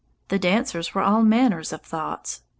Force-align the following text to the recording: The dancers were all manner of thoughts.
The 0.29 0.39
dancers 0.39 0.95
were 0.95 1.03
all 1.03 1.21
manner 1.21 1.59
of 1.59 1.67
thoughts. 1.67 2.41